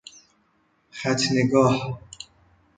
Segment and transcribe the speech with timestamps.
[0.97, 1.75] ختنه گاه